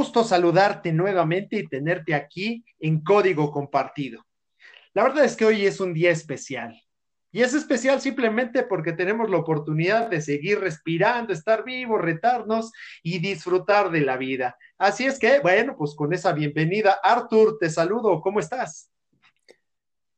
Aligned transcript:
Gusto 0.00 0.24
saludarte 0.24 0.94
nuevamente 0.94 1.58
y 1.58 1.68
tenerte 1.68 2.14
aquí 2.14 2.64
en 2.78 3.02
Código 3.02 3.52
Compartido. 3.52 4.24
La 4.94 5.02
verdad 5.02 5.26
es 5.26 5.36
que 5.36 5.44
hoy 5.44 5.66
es 5.66 5.78
un 5.78 5.92
día 5.92 6.10
especial. 6.10 6.74
Y 7.30 7.42
es 7.42 7.52
especial 7.52 8.00
simplemente 8.00 8.62
porque 8.62 8.94
tenemos 8.94 9.28
la 9.28 9.36
oportunidad 9.36 10.08
de 10.08 10.22
seguir 10.22 10.58
respirando, 10.58 11.34
estar 11.34 11.64
vivos, 11.64 12.00
retarnos 12.00 12.72
y 13.02 13.18
disfrutar 13.18 13.90
de 13.90 14.00
la 14.00 14.16
vida. 14.16 14.56
Así 14.78 15.04
es 15.04 15.18
que, 15.18 15.38
bueno, 15.40 15.76
pues 15.76 15.94
con 15.94 16.14
esa 16.14 16.32
bienvenida, 16.32 16.96
Arthur, 17.02 17.58
te 17.60 17.68
saludo. 17.68 18.22
¿Cómo 18.22 18.40
estás? 18.40 18.90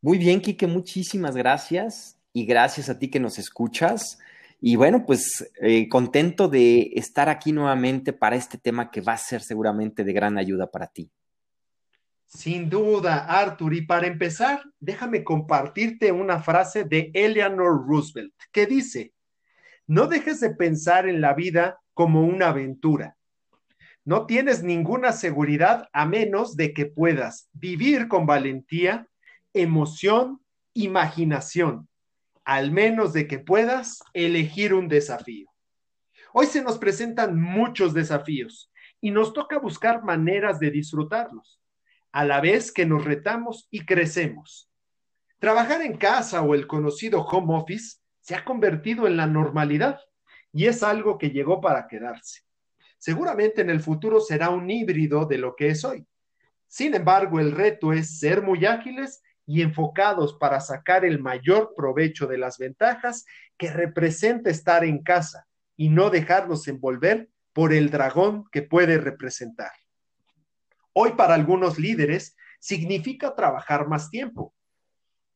Muy 0.01 0.17
bien, 0.17 0.41
Quique, 0.41 0.69
muchísimas 0.69 1.35
gracias 1.35 2.21
y 2.33 2.47
gracias 2.47 2.89
a 2.89 3.01
ti 3.01 3.11
que 3.11 3.19
nos 3.19 3.37
escuchas. 3.37 4.21
Y 4.65 4.77
bueno, 4.77 5.05
pues 5.05 5.53
eh, 5.61 5.89
contento 5.89 6.47
de 6.47 6.93
estar 6.95 7.29
aquí 7.29 7.51
nuevamente 7.51 8.13
para 8.13 8.37
este 8.37 8.59
tema 8.59 8.93
que 8.93 9.01
va 9.01 9.15
a 9.15 9.19
ser 9.19 9.43
seguramente 9.43 10.05
de 10.05 10.13
gran 10.13 10.39
ayuda 10.39 10.71
para 10.71 10.87
ti. 10.87 11.11
Sin 12.29 12.71
duda, 12.71 13.27
Arthur. 13.27 13.75
Y 13.75 13.83
para 13.83 14.07
empezar, 14.07 14.63
déjame 14.79 15.25
compartirte 15.25 16.13
una 16.13 16.41
frase 16.41 16.85
de 16.85 17.11
Eleanor 17.13 17.85
Roosevelt 17.89 18.33
que 18.53 18.67
dice, 18.67 19.13
no 19.89 20.07
dejes 20.07 20.39
de 20.39 20.55
pensar 20.55 21.09
en 21.09 21.21
la 21.21 21.35
vida 21.35 21.81
como 21.93 22.23
una 22.23 22.51
aventura. 22.51 23.17
No 24.05 24.27
tienes 24.27 24.63
ninguna 24.63 25.11
seguridad 25.11 25.89
a 25.93 26.07
menos 26.07 26.55
de 26.55 26.73
que 26.73 26.87
puedas 26.87 27.49
vivir 27.53 28.07
con 28.07 28.27
valentía, 28.27 29.09
emoción, 29.53 30.41
imaginación 30.73 31.89
al 32.45 32.73
menos 32.73 33.13
de 33.13 33.27
que 33.27 33.39
puedas 33.39 34.01
elegir 34.13 34.75
un 34.75 34.89
desafío. 34.89 35.49
Hoy 36.33 36.47
se 36.47 36.63
nos 36.63 36.79
presentan 36.79 37.41
muchos 37.41 37.95
desafíos 37.95 38.73
y 39.01 39.11
nos 39.11 39.33
toca 39.33 39.59
buscar 39.59 40.03
maneras 40.03 40.59
de 40.59 40.71
disfrutarlos, 40.71 41.61
a 42.11 42.25
la 42.25 42.41
vez 42.41 42.73
que 42.73 42.87
nos 42.87 43.05
retamos 43.05 43.69
y 43.71 43.85
crecemos. 43.85 44.71
Trabajar 45.39 45.83
en 45.83 45.97
casa 45.97 46.43
o 46.43 46.55
el 46.55 46.67
conocido 46.67 47.23
home 47.23 47.55
office 47.57 47.99
se 48.21 48.35
ha 48.35 48.45
convertido 48.45 49.07
en 49.07 49.17
la 49.17 49.27
normalidad 49.27 49.99
y 50.53 50.67
es 50.67 50.83
algo 50.83 51.19
que 51.19 51.31
llegó 51.31 51.61
para 51.61 51.89
quedarse. 51.89 52.43
Seguramente 52.99 53.63
en 53.63 53.71
el 53.71 53.81
futuro 53.81 54.21
será 54.21 54.51
un 54.51 54.71
híbrido 54.71 55.27
de 55.27 55.39
lo 55.39 55.57
que 55.57 55.71
es 55.71 55.85
hoy. 55.85 56.07
Sin 56.69 56.95
embargo, 56.95 57.41
el 57.41 57.53
reto 57.53 57.93
es 57.93 58.21
ser 58.21 58.43
muy 58.43 58.65
ágiles 58.65 59.21
y 59.47 59.63
enfocados 59.63 60.35
para 60.35 60.61
sacar 60.61 61.05
el 61.05 61.21
mayor 61.21 61.75
provecho 61.77 62.27
de 62.27 62.39
las 62.39 62.59
ventajas 62.59 63.25
que 63.57 63.71
representa 63.71 64.51
estar 64.51 64.85
en 64.85 65.03
casa 65.03 65.47
y 65.77 65.89
no 65.89 66.11
dejarnos 66.11 66.69
envolver 66.69 67.29
por 67.53 67.73
el 67.73 67.91
dragón 67.91 68.45
que 68.51 68.63
puede 68.63 68.99
representar. 68.99 69.73
Hoy 70.93 71.13
para 71.13 71.35
algunos 71.35 71.79
líderes 71.79 72.37
significa 72.61 73.35
trabajar 73.35 73.89
más 73.89 74.11
tiempo. 74.11 74.55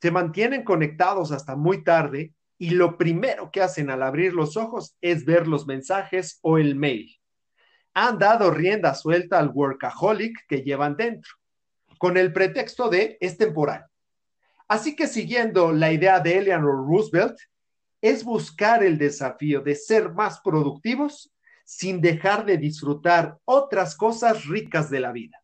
Se 0.01 0.11
mantienen 0.11 0.63
conectados 0.63 1.33
hasta 1.33 1.57
muy 1.57 1.83
tarde 1.83 2.33
y 2.59 2.71
lo 2.71 2.97
primero 2.97 3.51
que 3.51 3.63
hacen 3.63 3.91
al 3.91 4.03
abrir 4.03 4.33
los 4.33 4.57
ojos 4.57 4.97
es 5.01 5.25
ver 5.25 5.47
los 5.47 5.67
mensajes 5.67 6.39
o 6.43 6.59
el 6.59 6.77
mail. 6.77 7.19
Han 7.93 8.19
dado 8.19 8.51
rienda 8.51 8.95
suelta 8.95 9.39
al 9.39 9.49
workaholic 9.49 10.47
que 10.47 10.63
llevan 10.63 10.97
dentro, 10.97 11.33
con 11.99 12.17
el 12.17 12.33
pretexto 12.33 12.89
de 12.89 13.17
es 13.21 13.37
temporal 13.37 13.87
Así 14.69 14.97
que 14.97 15.07
siguiendo 15.07 15.73
la 15.73 15.93
idea 15.93 16.21
de 16.21 16.39
Eleanor 16.39 16.87
Roosevelt, 16.87 17.39
es 18.01 18.25
buscar 18.25 18.83
el 18.83 18.99
desafío 18.99 19.61
de 19.61 19.75
ser 19.75 20.13
más 20.13 20.41
productivos 20.41 21.33
sin 21.65 22.01
dejar 22.01 22.45
de 22.47 22.59
disfrutar 22.59 23.39
otras 23.45 23.97
cosas 23.97 24.47
ricas 24.47 24.91
de 24.91 25.01
la 25.01 25.13
vida. 25.13 25.43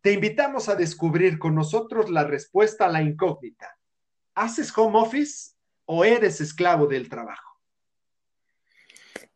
Te 0.00 0.12
invitamos 0.12 0.68
a 0.68 0.76
descubrir 0.76 1.38
con 1.38 1.54
nosotros 1.54 2.10
la 2.10 2.24
respuesta 2.24 2.86
a 2.86 2.90
la 2.90 3.02
incógnita. 3.02 3.78
¿Haces 4.34 4.72
home 4.76 4.98
office 4.98 5.52
o 5.86 6.04
eres 6.04 6.40
esclavo 6.40 6.86
del 6.86 7.08
trabajo? 7.08 7.60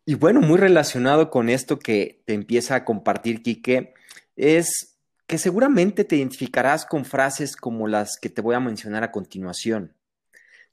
Y 0.05 0.15
bueno, 0.15 0.41
muy 0.41 0.59
relacionado 0.59 1.31
con 1.31 1.49
esto 1.49 1.79
que 1.79 2.23
te 2.25 2.35
empieza 2.35 2.77
a 2.77 2.85
compartir, 2.85 3.43
Quique, 3.43 3.95
es 4.37 4.98
que 5.29 5.37
seguramente 5.37 6.05
te 6.05 6.17
identificarás 6.17 6.87
con 6.87 7.05
frases 7.05 7.55
como 7.55 7.87
las 7.87 8.19
que 8.19 8.31
te 8.31 8.41
voy 8.41 8.55
a 8.55 8.61
mencionar 8.61 9.05
a 9.05 9.13
continuación. 9.13 9.95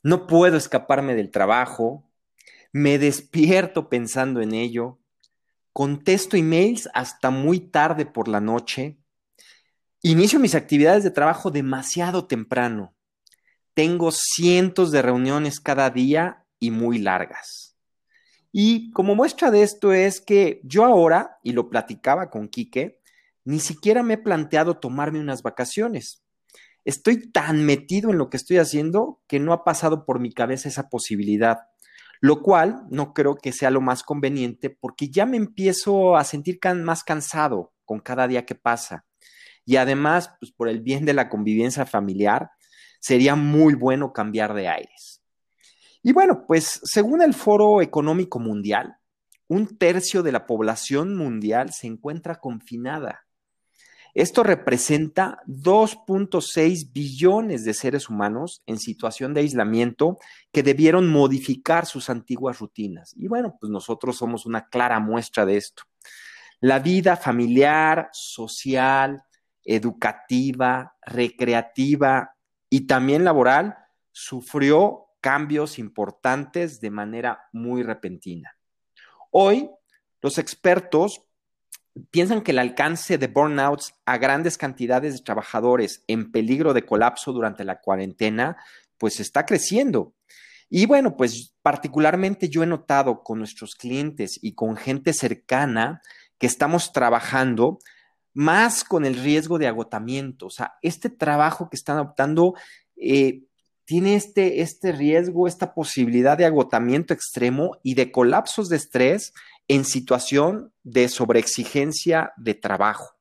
No 0.02 0.28
puedo 0.28 0.56
escaparme 0.56 1.14
del 1.14 1.30
trabajo, 1.30 2.10
me 2.72 2.98
despierto 2.98 3.90
pensando 3.90 4.42
en 4.42 4.54
ello, 4.54 4.98
contesto 5.74 6.38
emails 6.38 6.90
hasta 6.94 7.32
muy 7.32 7.60
tarde 7.60 8.06
por 8.06 8.30
la 8.30 8.40
noche, 8.40 8.98
inicio 10.02 10.40
mis 10.40 10.56
actividades 10.56 11.04
de 11.04 11.12
trabajo 11.12 11.52
demasiado 11.52 12.26
temprano, 12.26 12.96
tengo 13.74 14.12
cientos 14.14 14.90
de 14.94 15.02
reuniones 15.02 15.60
cada 15.60 15.90
día 15.90 16.46
y 16.60 16.72
muy 16.72 17.00
largas. 17.00 17.76
Y 18.54 18.90
como 18.92 19.16
muestra 19.16 19.52
de 19.52 19.64
esto 19.64 19.92
es 19.92 20.22
que 20.22 20.62
yo 20.64 20.86
ahora, 20.86 21.40
y 21.44 21.52
lo 21.52 21.70
platicaba 21.70 22.30
con 22.30 22.48
Quique, 22.48 23.02
ni 23.46 23.60
siquiera 23.60 24.04
me 24.04 24.16
he 24.16 24.18
planteado 24.18 24.80
tomarme 24.80 25.20
unas 25.20 25.44
vacaciones. 25.44 26.24
Estoy 26.84 27.32
tan 27.32 27.64
metido 27.66 28.10
en 28.10 28.18
lo 28.18 28.30
que 28.30 28.38
estoy 28.38 28.58
haciendo 28.58 29.22
que 29.28 29.40
no 29.40 29.54
ha 29.54 29.64
pasado 29.64 30.06
por 30.06 30.20
mi 30.20 30.34
cabeza 30.34 30.68
esa 30.68 30.90
posibilidad, 30.90 31.60
lo 32.22 32.42
cual 32.42 32.86
no 32.90 33.14
creo 33.14 33.36
que 33.36 33.52
sea 33.52 33.70
lo 33.70 33.82
más 33.82 34.04
conveniente 34.04 34.70
porque 34.70 35.10
ya 35.10 35.26
me 35.26 35.38
empiezo 35.38 36.18
a 36.18 36.24
sentir 36.24 36.60
más 36.76 37.04
cansado 37.04 37.74
con 37.86 38.00
cada 38.00 38.28
día 38.28 38.46
que 38.46 38.56
pasa. 38.56 39.06
Y 39.64 39.78
además, 39.78 40.32
pues 40.40 40.52
por 40.52 40.68
el 40.68 40.82
bien 40.82 41.06
de 41.06 41.14
la 41.14 41.30
convivencia 41.30 41.86
familiar, 41.86 42.52
sería 43.00 43.36
muy 43.36 43.76
bueno 43.76 44.12
cambiar 44.12 44.54
de 44.54 44.68
aires. 44.68 45.22
Y 46.02 46.14
bueno, 46.14 46.46
pues 46.48 46.82
según 46.84 47.22
el 47.22 47.34
Foro 47.34 47.82
Económico 47.82 48.40
Mundial, 48.40 48.98
un 49.48 49.78
tercio 49.78 50.24
de 50.24 50.32
la 50.32 50.46
población 50.48 51.16
mundial 51.16 51.74
se 51.74 51.88
encuentra 51.88 52.40
confinada 52.40 53.25
esto 54.16 54.44
representa 54.44 55.42
2.6 55.46 56.94
billones 56.94 57.66
de 57.66 57.74
seres 57.74 58.10
humanos 58.10 58.64
en 58.66 58.80
situación 58.80 59.34
de 59.34 59.42
aislamiento 59.42 60.18
que 60.54 60.64
debieron 60.64 61.12
modificar 61.12 61.86
sus 61.86 62.10
antiguas 62.10 62.60
rutinas. 62.60 63.14
Y 63.18 63.28
bueno, 63.28 63.58
pues 63.60 63.70
nosotros 63.70 64.16
somos 64.16 64.46
una 64.46 64.70
clara 64.70 65.02
muestra 65.02 65.46
de 65.46 65.58
esto. 65.58 65.84
La 66.62 66.80
vida 66.80 67.18
familiar, 67.18 68.08
social, 68.14 69.22
educativa, 69.66 70.96
recreativa 71.02 72.38
y 72.70 72.88
también 72.88 73.26
laboral 73.26 73.76
sufrió 74.14 75.08
cambios 75.20 75.78
importantes 75.78 76.80
de 76.80 76.90
manera 76.90 77.50
muy 77.52 77.84
repentina. 77.84 78.56
Hoy, 79.32 79.70
los 80.22 80.38
expertos 80.38 81.22
piensan 82.12 82.42
que 82.42 82.52
el 82.52 82.60
alcance 82.60 83.18
de 83.18 83.28
burnouts 83.28 83.96
a 84.06 84.18
grandes 84.18 84.58
cantidades 84.58 85.14
de 85.14 85.24
trabajadores 85.24 86.04
en 86.08 86.32
peligro 86.32 86.74
de 86.74 86.86
colapso 86.86 87.32
durante 87.32 87.64
la 87.64 87.80
cuarentena, 87.80 88.58
pues 88.98 89.20
está 89.20 89.46
creciendo. 89.46 90.14
Y 90.70 90.86
bueno, 90.88 91.16
pues 91.16 91.54
particularmente 91.62 92.50
yo 92.50 92.64
he 92.64 92.68
notado 92.68 93.24
con 93.24 93.40
nuestros 93.40 93.76
clientes 93.76 94.40
y 94.42 94.56
con 94.56 94.76
gente 94.76 95.14
cercana 95.14 96.02
que 96.38 96.48
estamos 96.48 96.92
trabajando 96.92 97.80
más 98.34 98.84
con 98.84 99.06
el 99.06 99.16
riesgo 99.16 99.58
de 99.58 99.68
agotamiento. 99.68 100.48
O 100.48 100.50
sea, 100.50 100.74
este 100.82 101.10
trabajo 101.10 101.70
que 101.70 101.78
están 101.78 101.98
adoptando 101.98 102.56
eh, 102.98 103.44
tiene 103.86 104.16
este, 104.16 104.62
este 104.62 104.92
riesgo, 104.92 105.48
esta 105.48 105.74
posibilidad 105.74 106.38
de 106.38 106.46
agotamiento 106.46 107.14
extremo 107.14 107.78
y 107.84 107.94
de 107.94 108.12
colapsos 108.12 108.68
de 108.68 108.78
estrés 108.78 109.32
en 109.68 109.86
situación 109.86 110.74
de 110.84 111.10
sobreexigencia 111.10 112.34
de 112.38 112.54
trabajo. 112.54 113.16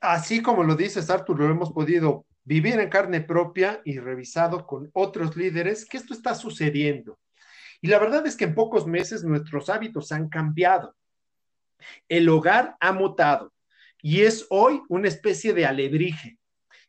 Así 0.00 0.42
como 0.42 0.64
lo 0.64 0.76
dices, 0.76 1.10
Artur, 1.10 1.38
lo 1.38 1.50
hemos 1.50 1.72
podido 1.72 2.26
vivir 2.44 2.80
en 2.80 2.88
carne 2.88 3.20
propia 3.20 3.82
y 3.84 3.98
revisado 3.98 4.66
con 4.66 4.90
otros 4.94 5.36
líderes 5.36 5.84
que 5.84 5.98
esto 5.98 6.14
está 6.14 6.34
sucediendo. 6.34 7.18
Y 7.82 7.88
la 7.88 7.98
verdad 7.98 8.26
es 8.26 8.36
que 8.36 8.44
en 8.44 8.54
pocos 8.54 8.86
meses 8.86 9.24
nuestros 9.24 9.68
hábitos 9.68 10.12
han 10.12 10.28
cambiado. 10.28 10.96
El 12.08 12.28
hogar 12.28 12.76
ha 12.80 12.92
mutado 12.92 13.52
y 14.02 14.22
es 14.22 14.46
hoy 14.50 14.82
una 14.88 15.08
especie 15.08 15.52
de 15.52 15.66
alebrije. 15.66 16.38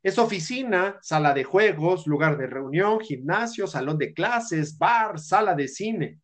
Es 0.04 0.18
oficina, 0.18 0.98
sala 1.02 1.34
de 1.34 1.44
juegos, 1.44 2.08
lugar 2.08 2.38
de 2.38 2.48
reunión, 2.48 3.00
gimnasio, 3.00 3.68
salón 3.68 3.98
de 3.98 4.14
clases, 4.14 4.78
bar, 4.78 5.20
sala 5.20 5.54
de 5.54 5.68
cine, 5.68 6.20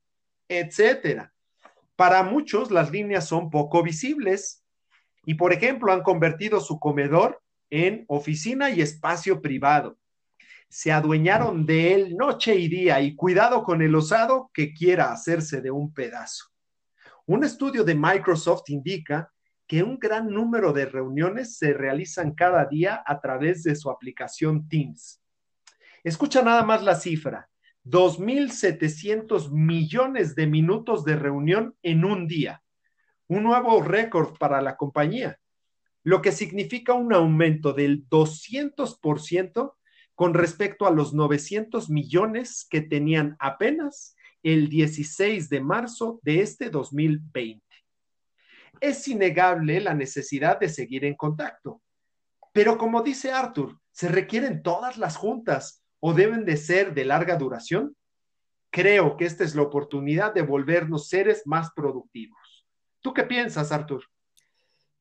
etcétera. 0.47 1.31
Para 1.97 2.21
muchos 2.21 2.69
las 2.69 2.91
líneas 2.91 3.27
son 3.27 3.49
poco 3.49 3.81
visibles 3.81 4.63
y, 5.25 5.33
por 5.33 5.51
ejemplo, 5.51 5.91
han 5.91 6.03
convertido 6.03 6.61
su 6.61 6.79
comedor 6.79 7.41
en 7.71 8.05
oficina 8.07 8.69
y 8.69 8.81
espacio 8.81 9.41
privado. 9.41 9.97
Se 10.69 10.91
adueñaron 10.91 11.65
de 11.65 11.95
él 11.95 12.15
noche 12.15 12.55
y 12.55 12.67
día 12.67 13.01
y 13.01 13.15
cuidado 13.15 13.63
con 13.63 13.81
el 13.81 13.95
osado 13.95 14.51
que 14.53 14.75
quiera 14.75 15.11
hacerse 15.11 15.59
de 15.59 15.71
un 15.71 15.91
pedazo. 15.91 16.45
Un 17.25 17.43
estudio 17.43 17.83
de 17.83 17.95
Microsoft 17.95 18.69
indica 18.69 19.33
que 19.65 19.81
un 19.81 19.97
gran 19.97 20.29
número 20.29 20.73
de 20.73 20.85
reuniones 20.85 21.57
se 21.57 21.73
realizan 21.73 22.35
cada 22.35 22.63
día 22.65 23.01
a 23.07 23.19
través 23.19 23.63
de 23.63 23.75
su 23.75 23.89
aplicación 23.89 24.69
Teams. 24.69 25.19
Escucha 26.03 26.43
nada 26.43 26.61
más 26.61 26.83
la 26.83 26.93
cifra, 26.93 27.49
2.700 27.89 29.51
millones 29.51 30.35
de 30.35 30.45
minutos 30.47 31.05
de 31.05 31.15
reunión 31.15 31.75
en 31.83 32.03
un 32.03 32.27
día, 32.27 32.61
un 33.27 33.43
nuevo 33.43 33.81
récord 33.81 34.37
para 34.37 34.61
la 34.61 34.75
compañía, 34.75 35.39
lo 36.03 36.21
que 36.21 36.31
significa 36.31 36.93
un 36.93 37.13
aumento 37.13 37.73
del 37.73 38.07
200% 38.09 39.75
con 40.15 40.33
respecto 40.33 40.85
a 40.85 40.91
los 40.91 41.13
900 41.13 41.89
millones 41.89 42.67
que 42.69 42.81
tenían 42.81 43.37
apenas 43.39 44.15
el 44.43 44.67
16 44.67 45.49
de 45.49 45.61
marzo 45.61 46.19
de 46.23 46.41
este 46.41 46.69
2020. 46.69 47.63
Es 48.81 49.07
innegable 49.07 49.79
la 49.79 49.93
necesidad 49.93 50.59
de 50.59 50.69
seguir 50.69 51.05
en 51.05 51.15
contacto, 51.15 51.81
pero 52.51 52.77
como 52.77 53.01
dice 53.01 53.31
Arthur, 53.31 53.79
¿se 53.91 54.07
requieren 54.07 54.61
todas 54.61 54.97
las 54.97 55.15
juntas 55.15 55.83
o 55.99 56.13
deben 56.13 56.45
de 56.45 56.57
ser 56.57 56.93
de 56.93 57.05
larga 57.05 57.35
duración? 57.37 57.95
Creo 58.69 59.17
que 59.17 59.25
esta 59.25 59.43
es 59.43 59.55
la 59.55 59.63
oportunidad 59.63 60.33
de 60.33 60.41
volvernos 60.41 61.07
seres 61.07 61.43
más 61.45 61.71
productivos. 61.75 62.65
¿Tú 63.01 63.13
qué 63.13 63.23
piensas, 63.23 63.71
Arthur? 63.71 64.03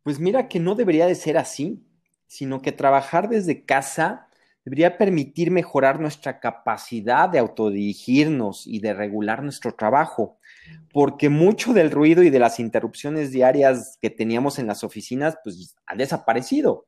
Pues 0.02 0.20
mira 0.20 0.48
que 0.48 0.60
no 0.60 0.74
debería 0.74 1.06
de 1.06 1.14
ser 1.14 1.36
así, 1.36 1.84
sino 2.26 2.62
que 2.62 2.72
trabajar 2.72 3.28
desde 3.28 3.64
casa 3.64 4.28
debería 4.64 4.98
permitir 4.98 5.52
mejorar 5.52 6.00
nuestra 6.00 6.40
capacidad 6.40 7.28
de 7.28 7.38
autodirigirnos 7.38 8.66
y 8.66 8.80
de 8.80 8.94
regular 8.94 9.42
nuestro 9.44 9.72
trabajo, 9.72 10.38
porque 10.92 11.28
mucho 11.28 11.72
del 11.72 11.92
ruido 11.92 12.24
y 12.24 12.30
de 12.30 12.40
las 12.40 12.58
interrupciones 12.58 13.30
diarias 13.30 13.96
que 14.02 14.10
teníamos 14.10 14.58
en 14.58 14.66
las 14.66 14.82
oficinas, 14.82 15.38
pues 15.44 15.76
ha 15.86 15.94
desaparecido. 15.94 16.86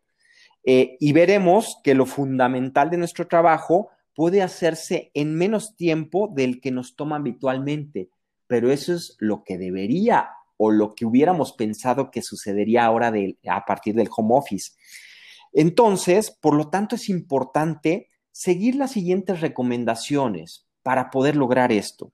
Eh, 0.65 0.97
y 0.99 1.13
veremos 1.13 1.79
que 1.85 1.95
lo 1.95 2.05
fundamental 2.05 2.91
de 2.91 2.97
nuestro 2.97 3.29
trabajo 3.29 3.91
puede 4.19 4.43
hacerse 4.43 5.13
en 5.15 5.37
menos 5.37 5.77
tiempo 5.77 6.29
del 6.35 6.61
que 6.61 6.73
nos 6.73 6.97
toma 6.97 7.15
habitualmente, 7.15 8.11
pero 8.49 8.73
eso 8.73 8.93
es 8.93 9.15
lo 9.21 9.45
que 9.45 9.59
debería 9.59 10.31
o 10.57 10.73
lo 10.73 10.97
que 10.97 11.07
hubiéramos 11.07 11.53
pensado 11.53 12.11
que 12.11 12.21
sucedería 12.21 12.85
ahora 12.85 13.13
a 13.49 13.65
partir 13.65 13.95
del 13.95 14.09
home 14.11 14.31
office. 14.33 14.73
Entonces, 15.53 16.33
por 16.33 16.57
lo 16.57 16.69
tanto, 16.69 16.97
es 16.97 17.09
importante 17.09 18.09
seguir 18.33 18.75
las 18.75 18.91
siguientes 18.91 19.41
recomendaciones 19.41 20.67
para 20.83 21.11
poder 21.11 21.37
lograr 21.37 21.71
esto. 21.71 22.13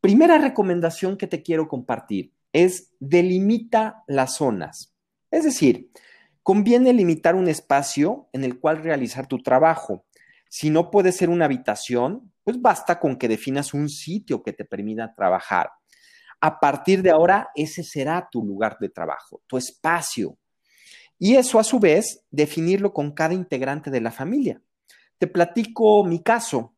Primera 0.00 0.36
recomendación 0.36 1.16
que 1.16 1.28
te 1.28 1.44
quiero 1.44 1.68
compartir 1.68 2.32
es 2.52 2.90
delimita 2.98 4.02
las 4.08 4.34
zonas. 4.34 4.96
Es 5.30 5.44
decir, 5.44 5.92
conviene 6.42 6.92
limitar 6.92 7.36
un 7.36 7.46
espacio 7.46 8.28
en 8.32 8.42
el 8.42 8.58
cual 8.58 8.82
realizar 8.82 9.28
tu 9.28 9.38
trabajo. 9.38 10.04
Si 10.50 10.68
no 10.68 10.90
puede 10.90 11.12
ser 11.12 11.30
una 11.30 11.46
habitación, 11.46 12.32
pues 12.44 12.60
basta 12.60 13.00
con 13.00 13.16
que 13.16 13.28
definas 13.28 13.72
un 13.72 13.88
sitio 13.88 14.42
que 14.42 14.52
te 14.52 14.66
permita 14.66 15.14
trabajar. 15.14 15.70
A 16.40 16.60
partir 16.60 17.00
de 17.00 17.10
ahora, 17.10 17.48
ese 17.54 17.82
será 17.82 18.28
tu 18.30 18.44
lugar 18.44 18.76
de 18.80 18.88
trabajo, 18.88 19.42
tu 19.46 19.56
espacio, 19.56 20.36
y 21.22 21.36
eso 21.36 21.58
a 21.58 21.64
su 21.64 21.78
vez, 21.78 22.24
definirlo 22.30 22.94
con 22.94 23.12
cada 23.12 23.34
integrante 23.34 23.90
de 23.90 24.00
la 24.00 24.10
familia. 24.10 24.62
Te 25.18 25.26
platico 25.26 26.02
mi 26.02 26.22
caso. 26.22 26.74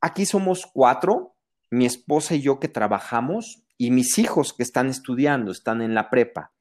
Aquí 0.00 0.24
somos 0.24 0.66
cuatro, 0.72 1.34
mi 1.68 1.84
esposa 1.84 2.36
y 2.36 2.42
yo 2.42 2.60
que 2.60 2.68
trabajamos 2.68 3.64
y 3.76 3.90
mis 3.90 4.18
hijos 4.18 4.52
que 4.52 4.62
están 4.62 4.88
estudiando, 4.88 5.50
están 5.50 5.82
en 5.82 5.94
la 5.94 6.10
prepa. 6.10 6.52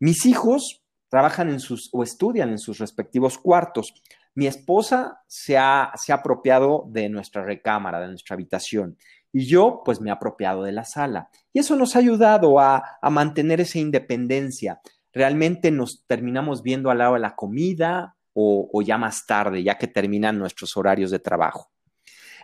Mis 0.00 0.24
hijos 0.24 0.82
trabajan 1.10 1.50
en 1.50 1.60
sus 1.60 1.90
o 1.92 2.02
estudian 2.02 2.48
en 2.48 2.58
sus 2.58 2.78
respectivos 2.78 3.36
cuartos. 3.36 3.92
Mi 4.36 4.46
esposa 4.46 5.22
se 5.26 5.58
ha, 5.58 5.90
se 5.96 6.12
ha 6.12 6.16
apropiado 6.16 6.84
de 6.86 7.08
nuestra 7.08 7.42
recámara, 7.44 7.98
de 8.00 8.06
nuestra 8.06 8.34
habitación, 8.34 8.96
y 9.32 9.46
yo 9.46 9.82
pues 9.84 10.00
me 10.00 10.10
he 10.10 10.12
apropiado 10.12 10.62
de 10.62 10.70
la 10.70 10.84
sala. 10.84 11.30
Y 11.52 11.58
eso 11.58 11.74
nos 11.74 11.96
ha 11.96 11.98
ayudado 11.98 12.60
a, 12.60 12.98
a 13.02 13.10
mantener 13.10 13.60
esa 13.60 13.80
independencia, 13.80 14.80
realmente 15.12 15.70
nos 15.70 16.04
terminamos 16.06 16.62
viendo 16.62 16.90
al 16.90 16.98
lado 16.98 17.14
de 17.14 17.20
la 17.20 17.34
comida 17.34 18.16
o, 18.38 18.82
ya 18.82 18.98
más 18.98 19.24
tarde, 19.24 19.62
ya 19.62 19.78
que 19.78 19.86
terminan 19.86 20.38
nuestros 20.38 20.76
horarios 20.76 21.10
de 21.10 21.18
trabajo. 21.18 21.70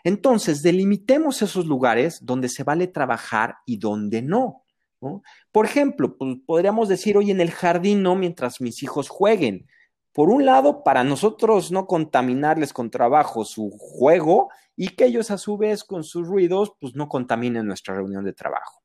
Entonces, 0.04 0.62
delimitemos 0.62 1.42
esos 1.42 1.66
lugares 1.66 2.24
donde 2.24 2.48
se 2.48 2.64
vale 2.64 2.86
trabajar 2.86 3.56
y 3.66 3.76
donde 3.76 4.22
no. 4.22 4.64
Por 5.52 5.66
ejemplo, 5.66 6.16
pues, 6.16 6.38
podríamos 6.46 6.88
decir, 6.88 7.18
hoy 7.18 7.30
en 7.30 7.42
el 7.42 7.50
jardín 7.50 8.02
no 8.02 8.16
mientras 8.16 8.62
mis 8.62 8.82
hijos 8.82 9.10
jueguen. 9.10 9.66
Por 10.12 10.28
un 10.28 10.44
lado, 10.44 10.84
para 10.84 11.04
nosotros 11.04 11.72
no 11.72 11.86
contaminarles 11.86 12.72
con 12.72 12.90
trabajo 12.90 13.44
su 13.44 13.70
juego 13.70 14.50
y 14.76 14.88
que 14.88 15.06
ellos 15.06 15.30
a 15.30 15.38
su 15.38 15.56
vez 15.56 15.84
con 15.84 16.04
sus 16.04 16.26
ruidos, 16.26 16.72
pues 16.80 16.94
no 16.94 17.08
contaminen 17.08 17.66
nuestra 17.66 17.94
reunión 17.94 18.24
de 18.24 18.32
trabajo. 18.32 18.82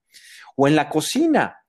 O 0.56 0.68
en 0.68 0.76
la 0.76 0.90
cocina, 0.90 1.64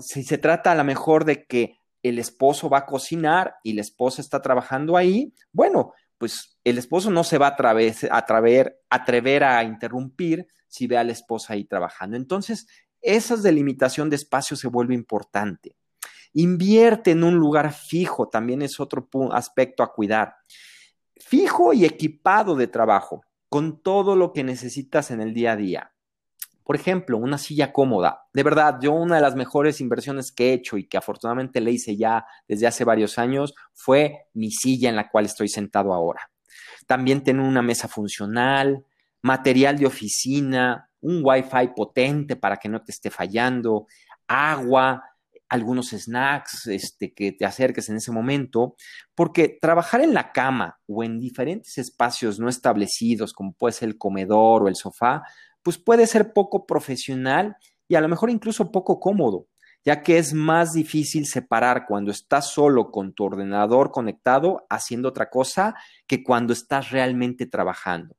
si 0.00 0.24
se 0.24 0.38
trata 0.38 0.72
a 0.72 0.74
lo 0.74 0.84
mejor 0.84 1.24
de 1.24 1.44
que 1.44 1.78
el 2.02 2.18
esposo 2.18 2.68
va 2.70 2.78
a 2.78 2.86
cocinar 2.86 3.56
y 3.62 3.72
la 3.72 3.82
esposa 3.82 4.22
está 4.22 4.40
trabajando 4.40 4.96
ahí, 4.96 5.34
bueno, 5.52 5.92
pues 6.18 6.58
el 6.64 6.78
esposo 6.78 7.10
no 7.10 7.24
se 7.24 7.38
va 7.38 7.48
a 7.48 8.16
atrever, 8.16 8.80
atrever 8.88 9.44
a 9.44 9.62
interrumpir 9.64 10.46
si 10.68 10.86
ve 10.86 10.96
a 10.96 11.04
la 11.04 11.12
esposa 11.12 11.52
ahí 11.52 11.64
trabajando. 11.64 12.16
Entonces, 12.16 12.66
esa 13.00 13.36
delimitación 13.36 14.08
de 14.08 14.16
espacio 14.16 14.56
se 14.56 14.68
vuelve 14.68 14.94
importante. 14.94 15.76
Invierte 16.38 17.12
en 17.12 17.24
un 17.24 17.36
lugar 17.36 17.72
fijo, 17.72 18.28
también 18.28 18.60
es 18.60 18.78
otro 18.78 19.08
aspecto 19.32 19.82
a 19.82 19.90
cuidar. 19.94 20.36
Fijo 21.16 21.72
y 21.72 21.86
equipado 21.86 22.54
de 22.56 22.66
trabajo, 22.66 23.24
con 23.48 23.80
todo 23.80 24.16
lo 24.16 24.34
que 24.34 24.44
necesitas 24.44 25.10
en 25.10 25.22
el 25.22 25.32
día 25.32 25.52
a 25.52 25.56
día. 25.56 25.92
Por 26.62 26.76
ejemplo, 26.76 27.16
una 27.16 27.38
silla 27.38 27.72
cómoda. 27.72 28.26
De 28.34 28.42
verdad, 28.42 28.78
yo 28.82 28.92
una 28.92 29.16
de 29.16 29.22
las 29.22 29.34
mejores 29.34 29.80
inversiones 29.80 30.30
que 30.30 30.50
he 30.50 30.52
hecho 30.52 30.76
y 30.76 30.86
que 30.86 30.98
afortunadamente 30.98 31.58
le 31.62 31.70
hice 31.70 31.96
ya 31.96 32.26
desde 32.46 32.66
hace 32.66 32.84
varios 32.84 33.16
años 33.18 33.54
fue 33.72 34.26
mi 34.34 34.50
silla 34.50 34.90
en 34.90 34.96
la 34.96 35.08
cual 35.08 35.24
estoy 35.24 35.48
sentado 35.48 35.94
ahora. 35.94 36.30
También 36.86 37.24
tener 37.24 37.40
una 37.40 37.62
mesa 37.62 37.88
funcional, 37.88 38.84
material 39.22 39.78
de 39.78 39.86
oficina, 39.86 40.90
un 41.00 41.22
Wi-Fi 41.24 41.68
potente 41.74 42.36
para 42.36 42.58
que 42.58 42.68
no 42.68 42.82
te 42.82 42.92
esté 42.92 43.08
fallando, 43.08 43.86
agua, 44.28 45.02
algunos 45.48 45.90
snacks 45.90 46.66
este, 46.66 47.14
que 47.14 47.32
te 47.32 47.44
acerques 47.44 47.88
en 47.88 47.96
ese 47.96 48.12
momento, 48.12 48.76
porque 49.14 49.58
trabajar 49.60 50.00
en 50.00 50.14
la 50.14 50.32
cama 50.32 50.78
o 50.86 51.04
en 51.04 51.20
diferentes 51.20 51.78
espacios 51.78 52.38
no 52.38 52.48
establecidos, 52.48 53.32
como 53.32 53.52
puede 53.52 53.72
ser 53.72 53.88
el 53.88 53.98
comedor 53.98 54.64
o 54.64 54.68
el 54.68 54.76
sofá, 54.76 55.22
pues 55.62 55.78
puede 55.78 56.06
ser 56.06 56.32
poco 56.32 56.66
profesional 56.66 57.56
y 57.88 57.94
a 57.94 58.00
lo 58.00 58.08
mejor 58.08 58.30
incluso 58.30 58.70
poco 58.70 59.00
cómodo, 59.00 59.48
ya 59.84 60.02
que 60.02 60.18
es 60.18 60.34
más 60.34 60.72
difícil 60.72 61.26
separar 61.26 61.86
cuando 61.86 62.10
estás 62.10 62.52
solo 62.52 62.90
con 62.90 63.14
tu 63.14 63.24
ordenador 63.24 63.90
conectado 63.90 64.66
haciendo 64.68 65.08
otra 65.08 65.30
cosa 65.30 65.74
que 66.06 66.22
cuando 66.22 66.52
estás 66.52 66.90
realmente 66.90 67.46
trabajando. 67.46 68.16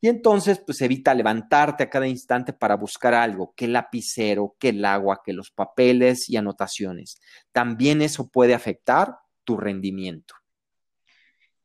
Y 0.00 0.08
entonces, 0.08 0.60
pues 0.64 0.80
evita 0.80 1.12
levantarte 1.12 1.82
a 1.82 1.90
cada 1.90 2.06
instante 2.06 2.52
para 2.52 2.76
buscar 2.76 3.14
algo, 3.14 3.52
que 3.56 3.64
el 3.64 3.72
lapicero, 3.72 4.54
que 4.58 4.68
el 4.68 4.84
agua, 4.84 5.20
que 5.24 5.32
los 5.32 5.50
papeles 5.50 6.28
y 6.30 6.36
anotaciones. 6.36 7.20
También 7.50 8.00
eso 8.00 8.28
puede 8.28 8.54
afectar 8.54 9.16
tu 9.42 9.56
rendimiento. 9.56 10.34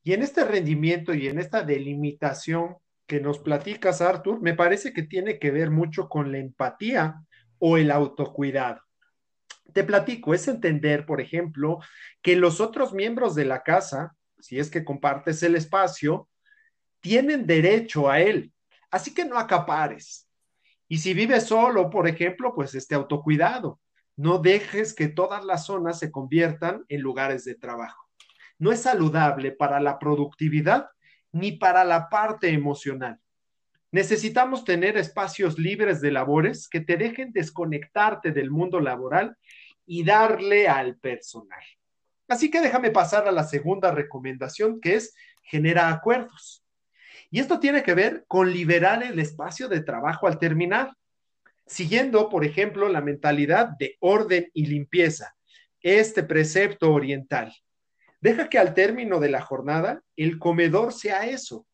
Y 0.01 0.13
en 0.13 0.23
este 0.23 0.43
rendimiento 0.43 1.13
y 1.13 1.27
en 1.27 1.39
esta 1.39 1.63
delimitación 1.63 2.77
que 3.05 3.21
nos 3.21 3.39
platicas, 3.39 4.01
Arthur, 4.01 4.41
me 4.41 4.53
parece 4.53 4.93
que 4.93 5.03
tiene 5.03 5.37
que 5.37 5.51
ver 5.51 5.69
mucho 5.69 6.09
con 6.09 6.31
la 6.31 6.39
empatía 6.39 7.21
o 7.59 7.77
el 7.77 7.91
autocuidado. 7.91 8.81
Te 9.73 9.83
platico, 9.83 10.33
es 10.33 10.47
entender, 10.47 11.05
por 11.05 11.21
ejemplo, 11.21 11.79
que 12.21 12.35
los 12.35 12.59
otros 12.59 12.93
miembros 12.93 13.35
de 13.35 13.45
la 13.45 13.63
casa, 13.63 14.15
si 14.39 14.59
es 14.59 14.69
que 14.69 14.83
compartes 14.83 15.41
el 15.43 15.55
espacio, 15.55 16.27
tienen 17.03 17.45
derecho 17.45 18.09
a 18.09 18.21
él. 18.21 18.53
Así 18.89 19.13
que 19.13 19.25
no 19.25 19.37
acapares. 19.37 20.27
Y 20.87 20.99
si 20.99 21.13
vives 21.13 21.47
solo, 21.47 21.89
por 21.89 22.07
ejemplo, 22.07 22.55
pues 22.55 22.73
este 22.75 22.95
autocuidado. 22.95 23.81
No 24.15 24.37
dejes 24.37 24.93
que 24.93 25.09
todas 25.09 25.43
las 25.43 25.65
zonas 25.65 25.99
se 25.99 26.11
conviertan 26.11 26.85
en 26.87 27.01
lugares 27.01 27.43
de 27.43 27.55
trabajo. 27.55 28.07
No 28.57 28.71
es 28.71 28.81
saludable 28.81 29.51
para 29.51 29.81
la 29.81 29.99
productividad 29.99 30.87
ni 31.33 31.51
para 31.51 31.83
la 31.83 32.09
parte 32.09 32.49
emocional. 32.49 33.19
Necesitamos 33.91 34.63
tener 34.63 34.95
espacios 34.95 35.59
libres 35.59 35.99
de 35.99 36.11
labores 36.11 36.69
que 36.69 36.79
te 36.79 36.95
dejen 36.95 37.33
desconectarte 37.33 38.31
del 38.31 38.49
mundo 38.49 38.79
laboral 38.79 39.35
y 39.85 40.05
darle 40.05 40.69
al 40.69 40.95
personal. 40.97 41.63
Así 42.29 42.49
que 42.49 42.61
déjame 42.61 42.91
pasar 42.91 43.27
a 43.27 43.31
la 43.31 43.43
segunda 43.43 43.91
recomendación, 43.91 44.79
que 44.79 44.95
es 44.95 45.13
genera 45.43 45.89
acuerdos. 45.89 46.62
Y 47.33 47.39
esto 47.39 47.59
tiene 47.59 47.81
que 47.81 47.95
ver 47.95 48.25
con 48.27 48.51
liberar 48.51 49.01
el 49.01 49.17
espacio 49.17 49.67
de 49.67 49.81
trabajo 49.81 50.27
al 50.27 50.37
terminar, 50.37 50.93
siguiendo, 51.65 52.29
por 52.29 52.45
ejemplo, 52.45 52.89
la 52.89 53.01
mentalidad 53.01 53.69
de 53.79 53.97
orden 54.01 54.51
y 54.53 54.67
limpieza. 54.67 55.35
este 55.81 56.21
precepto 56.21 56.93
oriental. 56.93 57.51
Deja 58.21 58.49
que 58.49 58.59
al 58.59 58.75
término 58.75 59.19
de 59.19 59.29
la 59.29 59.41
jornada 59.41 60.03
el 60.15 60.37
comedor 60.37 60.93
sea 60.93 61.25
eso, 61.25 61.65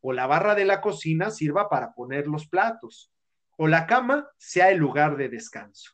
o 0.00 0.12
la 0.12 0.28
barra 0.28 0.54
de 0.54 0.64
la 0.64 0.80
cocina 0.80 1.32
sirva 1.32 1.68
para 1.68 1.92
poner 1.92 2.28
los 2.28 2.46
platos, 2.46 3.10
o 3.58 3.66
la 3.66 3.88
cama 3.88 4.28
sea 4.38 4.70
el 4.70 4.78
lugar 4.78 5.16
de 5.16 5.28
descanso. 5.28 5.90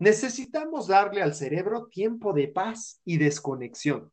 Necesitamos 0.00 0.88
darle 0.88 1.22
al 1.22 1.36
cerebro 1.36 1.86
tiempo 1.86 2.32
de 2.32 2.48
paz 2.48 3.00
y 3.04 3.16
desconexión. 3.16 4.10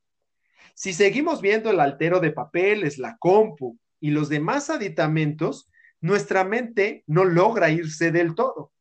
Si 0.75 0.93
seguimos 0.93 1.41
viendo 1.41 1.71
el 1.71 1.79
altero 1.79 2.19
de 2.19 2.31
papeles, 2.31 2.99
la 2.99 3.17
compu 3.17 3.79
y 3.99 4.11
los 4.11 4.29
demás 4.29 4.69
aditamentos, 4.69 5.69
nuestra 6.01 6.43
mente 6.43 7.03
no 7.07 7.25
logra 7.25 7.69
irse 7.69 8.11
del 8.11 8.35
todo. 8.35 8.71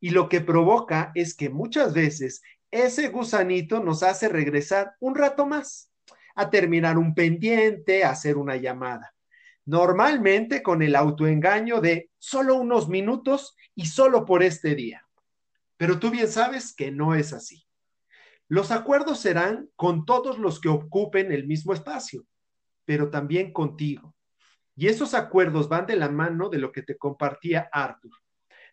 Y 0.00 0.10
lo 0.10 0.28
que 0.28 0.40
provoca 0.40 1.10
es 1.14 1.34
que 1.34 1.50
muchas 1.50 1.94
veces 1.94 2.42
ese 2.70 3.08
gusanito 3.08 3.82
nos 3.82 4.02
hace 4.02 4.28
regresar 4.28 4.94
un 5.00 5.14
rato 5.14 5.46
más, 5.46 5.90
a 6.34 6.50
terminar 6.50 6.98
un 6.98 7.14
pendiente, 7.14 8.04
a 8.04 8.10
hacer 8.10 8.36
una 8.36 8.56
llamada. 8.56 9.14
Normalmente 9.64 10.62
con 10.62 10.82
el 10.82 10.94
autoengaño 10.94 11.80
de 11.80 12.10
solo 12.18 12.54
unos 12.54 12.88
minutos 12.88 13.56
y 13.74 13.86
solo 13.86 14.24
por 14.24 14.42
este 14.42 14.74
día. 14.74 15.04
Pero 15.76 15.98
tú 15.98 16.10
bien 16.10 16.28
sabes 16.28 16.74
que 16.74 16.90
no 16.90 17.14
es 17.14 17.32
así. 17.32 17.66
Los 18.48 18.70
acuerdos 18.70 19.20
serán 19.20 19.68
con 19.76 20.06
todos 20.06 20.38
los 20.38 20.60
que 20.60 20.68
ocupen 20.68 21.32
el 21.32 21.46
mismo 21.46 21.74
espacio, 21.74 22.24
pero 22.84 23.10
también 23.10 23.52
contigo. 23.52 24.14
Y 24.78 24.86
esos 24.86 25.12
acuerdos 25.12 25.68
van 25.68 25.86
de 25.86 25.96
la 25.96 26.08
mano 26.08 26.48
de 26.48 26.58
lo 26.58 26.70
que 26.70 26.84
te 26.84 26.96
compartía 26.96 27.68
Arthur. 27.72 28.12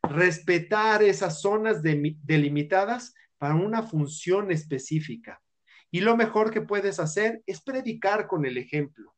Respetar 0.03 1.01
esas 1.01 1.41
zonas 1.41 1.81
delimitadas 1.81 3.15
para 3.39 3.55
una 3.55 3.81
función 3.81 4.51
específica. 4.51 5.41
Y 5.89 6.01
lo 6.01 6.15
mejor 6.15 6.51
que 6.51 6.61
puedes 6.61 6.99
hacer 6.99 7.41
es 7.47 7.59
predicar 7.59 8.27
con 8.27 8.45
el 8.45 8.59
ejemplo. 8.59 9.15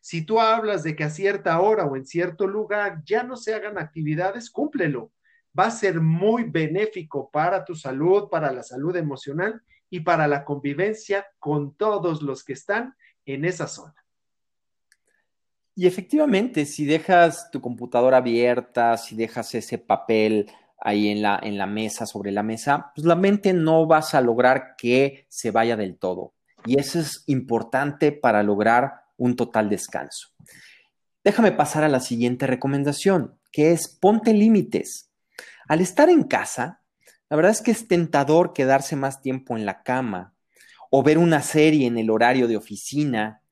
Si 0.00 0.26
tú 0.26 0.40
hablas 0.40 0.82
de 0.82 0.96
que 0.96 1.04
a 1.04 1.10
cierta 1.10 1.60
hora 1.60 1.84
o 1.84 1.94
en 1.94 2.04
cierto 2.04 2.48
lugar 2.48 3.00
ya 3.04 3.22
no 3.22 3.36
se 3.36 3.54
hagan 3.54 3.78
actividades, 3.78 4.50
cúmplelo. 4.50 5.12
Va 5.56 5.66
a 5.66 5.70
ser 5.70 6.00
muy 6.00 6.42
benéfico 6.42 7.30
para 7.30 7.64
tu 7.64 7.76
salud, 7.76 8.28
para 8.28 8.50
la 8.50 8.64
salud 8.64 8.96
emocional 8.96 9.62
y 9.88 10.00
para 10.00 10.26
la 10.26 10.44
convivencia 10.44 11.28
con 11.38 11.76
todos 11.76 12.22
los 12.22 12.42
que 12.42 12.54
están 12.54 12.96
en 13.24 13.44
esa 13.44 13.68
zona. 13.68 13.94
Y 15.78 15.86
efectivamente, 15.86 16.66
si 16.66 16.86
dejas 16.86 17.52
tu 17.52 17.60
computadora 17.60 18.16
abierta, 18.16 18.96
si 18.96 19.14
dejas 19.14 19.54
ese 19.54 19.78
papel 19.78 20.50
ahí 20.80 21.08
en 21.08 21.22
la, 21.22 21.66
mesa, 21.68 22.04
sobre 22.04 22.32
la 22.32 22.42
mesa, 22.42 22.90
pues 22.96 23.06
la 23.06 23.14
mente 23.14 23.52
no 23.52 23.86
vas 23.86 24.12
a 24.12 24.20
lograr 24.20 24.74
que 24.76 25.24
se 25.28 25.52
vaya 25.52 25.76
del 25.76 25.96
todo. 25.96 26.34
Y 26.66 26.80
eso 26.80 26.98
es 26.98 27.22
importante 27.28 28.10
para 28.10 28.42
lograr 28.42 29.04
un 29.18 29.36
total 29.36 29.68
descanso. 29.68 30.30
Déjame 31.22 31.52
pasar 31.52 31.84
a 31.84 31.88
la 31.88 32.00
siguiente 32.00 32.48
recomendación, 32.48 33.38
que 33.52 33.70
es 33.70 33.86
ponte 33.86 34.32
límites. 34.32 35.12
Al 35.68 35.80
estar 35.80 36.10
en 36.10 36.24
casa, 36.24 36.82
la 37.30 37.36
verdad 37.36 37.52
es 37.52 37.62
que 37.62 37.70
es 37.70 37.86
tentador 37.86 38.52
quedarse 38.52 38.96
más 38.96 39.22
tiempo 39.22 39.56
en 39.56 39.64
la 39.64 39.84
cama 39.84 40.34
o 40.90 41.04
ver 41.04 41.18
una 41.18 41.40
serie 41.40 41.86
en 41.86 41.98
el 41.98 42.10
horario 42.10 42.48
de 42.48 42.56
oficina 42.56 43.42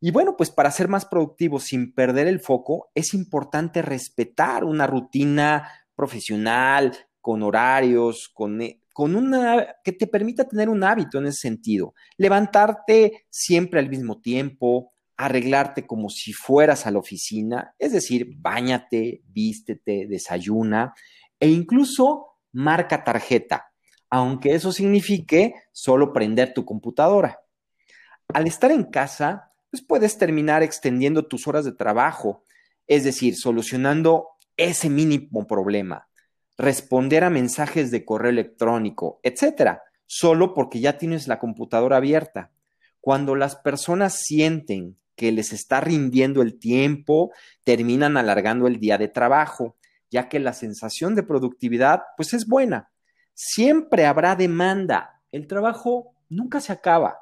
y 0.00 0.10
bueno, 0.10 0.36
pues 0.36 0.50
para 0.50 0.70
ser 0.70 0.88
más 0.88 1.06
productivo 1.06 1.58
sin 1.58 1.92
perder 1.92 2.28
el 2.28 2.40
foco, 2.40 2.90
es 2.94 3.14
importante 3.14 3.82
respetar 3.82 4.64
una 4.64 4.86
rutina 4.86 5.68
profesional, 5.94 6.96
con 7.20 7.42
horarios, 7.42 8.30
con, 8.32 8.62
eh, 8.62 8.80
con 8.92 9.16
una 9.16 9.76
que 9.82 9.92
te 9.92 10.06
permita 10.06 10.48
tener 10.48 10.68
un 10.68 10.84
hábito 10.84 11.18
en 11.18 11.26
ese 11.26 11.40
sentido. 11.40 11.94
Levantarte 12.16 13.26
siempre 13.28 13.80
al 13.80 13.88
mismo 13.88 14.20
tiempo, 14.20 14.92
arreglarte 15.16 15.86
como 15.86 16.08
si 16.10 16.32
fueras 16.32 16.86
a 16.86 16.92
la 16.92 17.00
oficina, 17.00 17.74
es 17.78 17.92
decir, 17.92 18.36
bañate, 18.38 19.22
vístete, 19.26 20.06
desayuna 20.08 20.94
e 21.40 21.48
incluso 21.48 22.36
marca 22.52 23.02
tarjeta, 23.02 23.72
aunque 24.08 24.54
eso 24.54 24.72
signifique 24.72 25.54
solo 25.72 26.12
prender 26.12 26.54
tu 26.54 26.64
computadora. 26.64 27.40
Al 28.32 28.46
estar 28.46 28.70
en 28.70 28.84
casa, 28.84 29.52
pues 29.70 29.82
puedes 29.82 30.18
terminar 30.18 30.62
extendiendo 30.62 31.26
tus 31.26 31.46
horas 31.46 31.64
de 31.64 31.72
trabajo, 31.72 32.44
es 32.86 33.04
decir, 33.04 33.36
solucionando 33.36 34.28
ese 34.56 34.90
mínimo 34.90 35.46
problema, 35.46 36.08
responder 36.56 37.24
a 37.24 37.30
mensajes 37.30 37.90
de 37.90 38.04
correo 38.04 38.30
electrónico, 38.30 39.20
etcétera, 39.22 39.82
solo 40.06 40.54
porque 40.54 40.80
ya 40.80 40.98
tienes 40.98 41.28
la 41.28 41.38
computadora 41.38 41.98
abierta. 41.98 42.50
Cuando 43.00 43.36
las 43.36 43.56
personas 43.56 44.20
sienten 44.20 44.96
que 45.14 45.32
les 45.32 45.52
está 45.52 45.80
rindiendo 45.80 46.42
el 46.42 46.58
tiempo, 46.58 47.32
terminan 47.64 48.16
alargando 48.16 48.66
el 48.66 48.78
día 48.78 48.98
de 48.98 49.08
trabajo, 49.08 49.76
ya 50.10 50.28
que 50.28 50.38
la 50.38 50.52
sensación 50.52 51.14
de 51.14 51.22
productividad 51.22 52.02
pues 52.16 52.32
es 52.34 52.46
buena. 52.46 52.90
Siempre 53.34 54.06
habrá 54.06 54.34
demanda. 54.34 55.20
El 55.30 55.46
trabajo 55.46 56.14
nunca 56.28 56.60
se 56.60 56.72
acaba. 56.72 57.18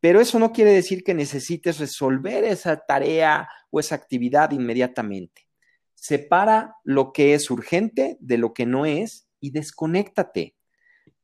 Pero 0.00 0.20
eso 0.20 0.38
no 0.38 0.52
quiere 0.52 0.72
decir 0.72 1.02
que 1.02 1.14
necesites 1.14 1.78
resolver 1.78 2.44
esa 2.44 2.76
tarea 2.76 3.48
o 3.70 3.80
esa 3.80 3.94
actividad 3.94 4.52
inmediatamente. 4.52 5.48
Separa 5.94 6.76
lo 6.84 7.12
que 7.12 7.34
es 7.34 7.50
urgente 7.50 8.16
de 8.20 8.38
lo 8.38 8.52
que 8.52 8.66
no 8.66 8.86
es 8.86 9.28
y 9.40 9.50
desconéctate. 9.50 10.54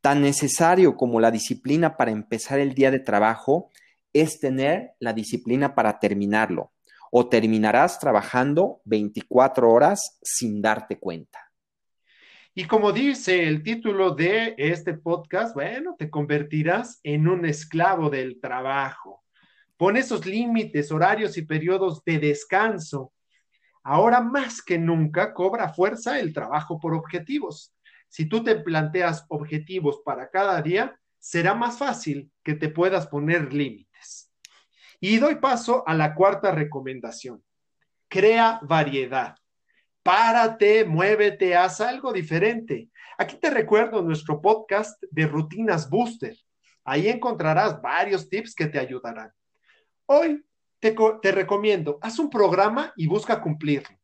Tan 0.01 0.21
necesario 0.21 0.97
como 0.97 1.21
la 1.21 1.31
disciplina 1.31 1.95
para 1.95 2.11
empezar 2.11 2.59
el 2.59 2.73
día 2.73 2.91
de 2.91 2.99
trabajo 2.99 3.71
es 4.13 4.39
tener 4.39 4.91
la 4.99 5.13
disciplina 5.13 5.75
para 5.75 5.99
terminarlo 5.99 6.73
o 7.11 7.29
terminarás 7.29 7.99
trabajando 7.99 8.81
24 8.85 9.71
horas 9.71 10.19
sin 10.21 10.61
darte 10.61 10.99
cuenta. 10.99 11.44
Y 12.57 12.67
como 12.67 12.93
dice 12.93 13.49
el 13.49 13.63
título 13.63 14.15
de 14.15 14.55
este 14.57 14.93
podcast, 14.93 15.53
bueno, 15.53 15.97
te 15.99 16.09
convertirás 16.09 17.01
en 17.03 17.27
un 17.27 17.45
esclavo 17.45 18.09
del 18.09 18.39
trabajo. 18.39 19.25
Pon 19.75 19.97
esos 19.97 20.25
límites, 20.25 20.89
horarios 20.89 21.37
y 21.37 21.41
periodos 21.41 22.01
de 22.05 22.17
descanso. 22.17 23.11
Ahora 23.83 24.21
más 24.21 24.61
que 24.61 24.77
nunca 24.77 25.33
cobra 25.33 25.73
fuerza 25.73 26.17
el 26.17 26.33
trabajo 26.33 26.79
por 26.79 26.93
objetivos. 26.93 27.75
Si 28.07 28.25
tú 28.25 28.41
te 28.41 28.55
planteas 28.55 29.25
objetivos 29.27 29.99
para 30.05 30.29
cada 30.29 30.61
día, 30.61 30.97
será 31.19 31.55
más 31.55 31.77
fácil 31.77 32.31
que 32.41 32.53
te 32.53 32.69
puedas 32.69 33.07
poner 33.07 33.51
límites. 33.51 34.31
Y 35.01 35.17
doy 35.17 35.35
paso 35.35 35.85
a 35.85 35.93
la 35.93 36.15
cuarta 36.15 36.51
recomendación. 36.51 37.43
Crea 38.07 38.61
variedad 38.63 39.35
párate, 40.05 40.85
muévete, 40.85 41.55
haz 41.55 41.81
algo 41.81 42.13
diferente. 42.13 42.91
Aquí 43.17 43.37
te 43.37 43.49
recuerdo 43.49 44.03
nuestro 44.03 44.39
podcast 44.39 45.01
de 45.09 45.25
Rutinas 45.25 45.89
Booster. 45.89 46.37
Ahí 46.83 47.07
encontrarás 47.07 47.81
varios 47.81 48.29
tips 48.29 48.53
que 48.53 48.67
te 48.67 48.77
ayudarán. 48.77 49.33
Hoy 50.05 50.45
te, 50.79 50.95
te 51.23 51.31
recomiendo, 51.31 51.97
haz 52.03 52.19
un 52.19 52.29
programa 52.29 52.93
y 52.95 53.07
busca 53.07 53.41
cumplirlo. 53.41 53.97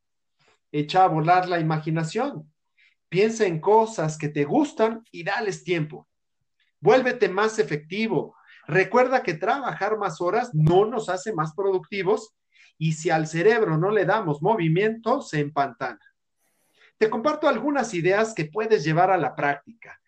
Echa 0.72 1.04
a 1.04 1.08
volar 1.08 1.48
la 1.48 1.60
imaginación. 1.60 2.52
Piensa 3.08 3.46
en 3.46 3.62
cosas 3.62 4.18
que 4.18 4.30
te 4.30 4.44
gustan 4.44 5.04
y 5.12 5.24
dales 5.24 5.64
tiempo. 5.64 6.08
Vuélvete 6.80 7.30
más 7.30 7.60
efectivo. 7.60 8.36
Recuerda 8.66 9.22
que 9.22 9.36
trabajar 9.36 10.00
más 10.00 10.20
horas 10.20 10.50
no 10.52 10.84
nos 10.86 11.10
hace 11.10 11.32
más 11.32 11.54
productivos 11.54 12.34
y 12.82 12.94
si 12.94 13.12
al 13.12 13.28
cerebro 13.28 13.78
no 13.78 13.92
le 13.92 14.06
damos 14.06 14.42
movimiento, 14.42 15.22
se 15.22 15.40
empantana. 15.40 16.02
Te 16.98 17.12
comparto 17.12 17.48
algunas 17.48 17.94
ideas 17.94 18.34
que 18.34 18.46
puedes 18.46 18.84
llevar 18.84 19.12
a 19.12 19.18
la 19.18 19.36
práctica. 19.36 20.02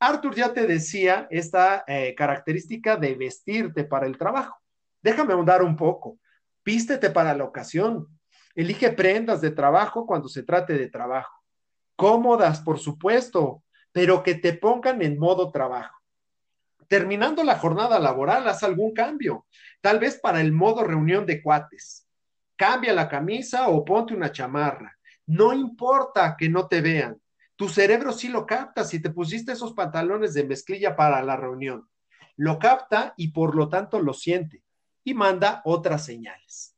Arthur 0.00 0.34
ya 0.34 0.52
te 0.52 0.66
decía 0.66 1.28
esta 1.30 1.84
eh, 1.86 2.16
característica 2.16 2.96
de 2.96 3.14
vestirte 3.14 3.84
para 3.84 4.06
el 4.06 4.18
trabajo. 4.18 4.60
Déjame 5.00 5.34
ahondar 5.34 5.62
un 5.62 5.76
poco. 5.76 6.18
Vístete 6.64 7.10
para 7.10 7.32
la 7.32 7.44
ocasión. 7.44 8.08
Elige 8.56 8.90
prendas 8.90 9.40
de 9.40 9.52
trabajo 9.52 10.04
cuando 10.04 10.28
se 10.28 10.42
trate 10.42 10.76
de 10.76 10.88
trabajo. 10.88 11.44
Cómodas, 11.94 12.60
por 12.60 12.80
supuesto, 12.80 13.62
pero 13.92 14.24
que 14.24 14.34
te 14.34 14.52
pongan 14.52 15.00
en 15.00 15.16
modo 15.16 15.52
trabajo. 15.52 15.96
Terminando 16.88 17.44
la 17.44 17.56
jornada 17.56 18.00
laboral, 18.00 18.48
haz 18.48 18.64
algún 18.64 18.92
cambio, 18.94 19.46
tal 19.80 20.00
vez 20.00 20.18
para 20.18 20.40
el 20.40 20.50
modo 20.50 20.82
reunión 20.82 21.24
de 21.24 21.40
cuates 21.40 22.05
cambia 22.56 22.92
la 22.92 23.08
camisa 23.08 23.68
o 23.68 23.84
ponte 23.84 24.14
una 24.14 24.32
chamarra. 24.32 24.96
No 25.26 25.52
importa 25.52 26.36
que 26.38 26.48
no 26.48 26.68
te 26.68 26.80
vean. 26.80 27.20
Tu 27.56 27.68
cerebro 27.68 28.12
sí 28.12 28.28
lo 28.28 28.46
capta 28.46 28.84
si 28.84 29.00
te 29.00 29.10
pusiste 29.10 29.52
esos 29.52 29.72
pantalones 29.72 30.34
de 30.34 30.44
mezclilla 30.44 30.94
para 30.94 31.22
la 31.22 31.36
reunión. 31.36 31.88
Lo 32.36 32.58
capta 32.58 33.14
y 33.16 33.28
por 33.28 33.54
lo 33.54 33.68
tanto 33.68 34.00
lo 34.00 34.12
siente 34.12 34.62
y 35.04 35.14
manda 35.14 35.62
otras 35.64 36.04
señales. 36.04 36.76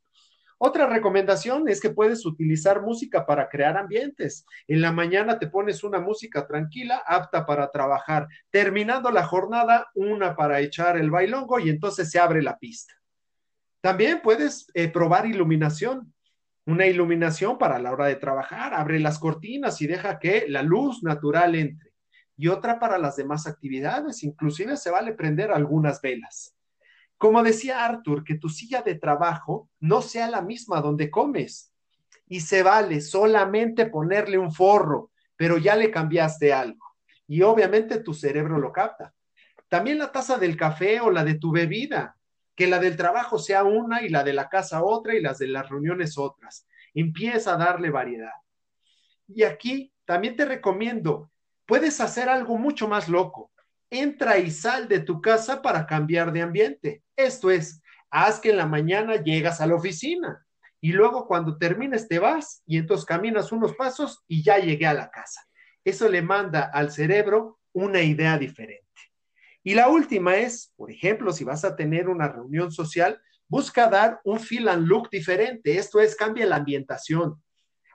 Otra 0.61 0.87
recomendación 0.87 1.69
es 1.69 1.81
que 1.81 1.91
puedes 1.91 2.27
utilizar 2.27 2.83
música 2.83 3.25
para 3.25 3.49
crear 3.49 3.77
ambientes. 3.77 4.45
En 4.67 4.81
la 4.81 4.91
mañana 4.91 5.39
te 5.39 5.47
pones 5.47 5.85
una 5.85 6.01
música 6.01 6.47
tranquila, 6.49 7.03
apta 7.07 7.47
para 7.47 7.71
trabajar. 7.71 8.27
Terminando 8.51 9.13
la 9.13 9.25
jornada, 9.25 9.87
una 9.95 10.35
para 10.35 10.61
echar 10.61 10.97
el 10.97 11.11
bailongo 11.11 11.61
y 11.61 11.71
entonces 11.71 12.11
se 12.11 12.19
abre 12.19 12.43
la 12.43 12.59
pista. 12.59 12.95
También 13.81 14.21
puedes 14.23 14.71
eh, 14.75 14.89
probar 14.89 15.27
iluminación. 15.27 16.13
Una 16.67 16.87
iluminación 16.87 17.57
para 17.57 17.79
la 17.79 17.93
hora 17.93 18.07
de 18.07 18.17
trabajar. 18.17 18.75
Abre 18.75 19.01
las 19.01 19.19
cortinas 19.19 19.81
y 19.81 19.87
deja 19.87 20.19
que 20.19 20.47
la 20.49 20.63
luz 20.63 21.03
natural 21.03 21.55
entre. 21.55 21.93
Y 22.37 22.49
otra 22.49 22.79
para 22.79 22.99
las 22.99 23.17
demás 23.17 23.47
actividades. 23.47 24.23
Inclusive 24.23 24.77
se 24.77 24.91
vale 24.91 25.15
prender 25.15 25.51
algunas 25.51 26.01
velas. 26.01 26.55
Como 27.17 27.43
decía 27.43 27.85
Arthur, 27.85 28.23
que 28.23 28.37
tu 28.37 28.49
silla 28.49 28.83
de 28.83 28.95
trabajo 28.95 29.69
no 29.81 30.03
sea 30.03 30.31
la 30.31 30.43
misma 30.43 30.81
donde 30.81 31.11
comes. 31.11 31.73
Y 32.29 32.41
se 32.41 32.63
vale 32.63 33.01
solamente 33.01 33.87
ponerle 33.87 34.39
un 34.39 34.53
forro, 34.53 35.11
pero 35.37 35.59
ya 35.59 35.75
le 35.75 35.91
cambiaste 35.91 36.53
algo. 36.53 36.85
Y 37.27 37.43
obviamente 37.43 38.01
tu 38.01 38.15
cerebro 38.15 38.59
lo 38.59 38.73
capta. 38.73 39.15
También 39.69 39.99
la 39.99 40.13
taza 40.13 40.39
del 40.39 40.57
café 40.57 41.01
o 41.01 41.11
la 41.11 41.25
de 41.25 41.35
tu 41.35 41.51
bebida, 41.51 42.18
que 42.59 42.67
la 42.67 42.81
del 42.81 42.97
trabajo 42.97 43.39
sea 43.39 43.63
una 43.63 44.03
y 44.03 44.09
la 44.09 44.25
de 44.25 44.33
la 44.35 44.49
casa 44.49 44.83
otra 44.83 45.15
y 45.15 45.23
las 45.23 45.39
de 45.39 45.47
las 45.47 45.69
reuniones 45.69 46.19
otras. 46.19 46.67
Empieza 46.93 47.55
a 47.55 47.57
darle 47.57 47.89
variedad. 47.89 48.33
Y 49.29 49.45
aquí 49.45 49.93
también 50.05 50.35
te 50.37 50.45
recomiendo, 50.45 51.31
puedes 51.67 52.01
hacer 52.01 52.29
algo 52.29 52.59
mucho 52.59 52.89
más 52.89 53.09
loco 53.09 53.53
entra 53.91 54.39
y 54.39 54.51
sal 54.51 54.89
de 54.89 55.01
tu 55.01 55.21
casa 55.21 55.63
para 55.63 55.87
cambiar 55.87 56.33
de 56.33 56.43
ambiente. 56.43 57.03
Esto 57.17 57.51
es, 57.51 57.83
haz 58.11 58.41
que 58.41 58.51
en 58.51 58.57
la 58.57 58.67
mañana 58.67 59.17
llegas 59.17 59.61
a 59.61 59.67
la 59.67 59.75
oficina 59.75 60.45
y 60.81 60.93
luego 60.93 61.27
cuando 61.27 61.59
termines 61.59 62.09
te 62.09 62.19
vas 62.19 62.63
y 62.67 62.79
entonces 62.79 63.07
caminas 63.07 63.53
unos 63.53 63.75
pasos 63.75 64.25
y 64.29 64.43
ya 64.43 64.59
llegué 64.59 64.87
a 64.87 64.95
la 64.95 65.11
casa. 65.11 65.41
Eso 65.85 66.09
le 66.09 66.23
manda 66.23 66.71
al 66.73 66.91
cerebro 66.91 67.59
una 67.73 68.03
idea 68.03 68.39
diferente. 68.39 68.88
Y 69.69 69.75
la 69.75 69.91
última 69.91 70.35
es, 70.35 70.73
por 70.77 70.91
ejemplo, 70.91 71.31
si 71.31 71.45
vas 71.45 71.63
a 71.63 71.77
tener 71.77 72.09
una 72.09 72.27
reunión 72.27 72.73
social, 72.73 73.21
busca 73.49 73.87
dar 73.87 74.19
un 74.25 74.41
feel 74.41 74.67
and 74.67 74.89
look 74.89 75.11
diferente. 75.11 75.77
Esto 75.77 76.01
es, 76.01 76.17
cambia 76.17 76.47
la 76.47 76.57
ambientación. 76.57 77.43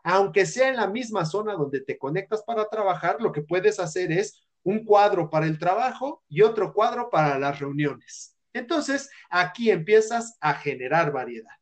Aunque 0.04 0.46
sea 0.46 0.70
en 0.70 0.76
la 0.76 0.86
misma 0.86 1.26
zona 1.26 1.54
donde 1.54 1.82
te 1.82 1.98
conectas 1.98 2.44
para 2.44 2.70
trabajar, 2.70 3.20
lo 3.20 3.32
que 3.32 3.42
puedes 3.42 3.80
hacer 3.80 4.12
es 4.12 4.46
un 4.62 4.86
cuadro 4.86 5.32
para 5.32 5.48
el 5.48 5.58
trabajo 5.58 6.24
y 6.30 6.44
otro 6.44 6.74
cuadro 6.74 7.10
para 7.10 7.40
las 7.40 7.60
reuniones. 7.60 8.38
Entonces, 8.54 9.10
aquí 9.32 9.72
empiezas 9.72 10.38
a 10.42 10.54
generar 10.54 11.12
variedad. 11.12 11.56